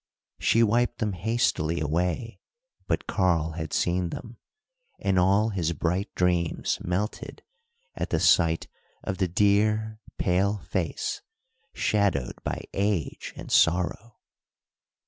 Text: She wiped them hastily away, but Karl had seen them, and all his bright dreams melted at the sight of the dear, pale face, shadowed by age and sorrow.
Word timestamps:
She 0.39 0.63
wiped 0.63 0.97
them 0.97 1.13
hastily 1.13 1.79
away, 1.79 2.39
but 2.87 3.05
Karl 3.05 3.51
had 3.51 3.71
seen 3.71 4.09
them, 4.09 4.37
and 4.97 5.19
all 5.19 5.49
his 5.49 5.73
bright 5.73 6.09
dreams 6.15 6.79
melted 6.83 7.43
at 7.93 8.09
the 8.09 8.19
sight 8.19 8.67
of 9.03 9.19
the 9.19 9.27
dear, 9.27 9.99
pale 10.17 10.57
face, 10.57 11.21
shadowed 11.75 12.43
by 12.43 12.63
age 12.73 13.31
and 13.35 13.51
sorrow. 13.51 14.15